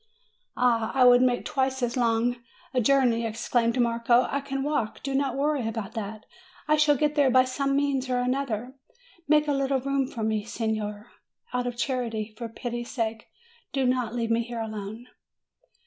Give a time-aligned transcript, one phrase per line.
[0.57, 2.37] "Ah, I would make twice as long
[2.73, 6.25] a journey!" ex claimed Marco; "I can walk; do not worry about that;
[6.67, 8.73] I shall get there by some means or other:
[9.27, 11.11] make 278 MAY a little room for me, signer,
[11.53, 13.27] out of charity; for pity's sake,
[13.73, 15.05] do not leave me here alone!"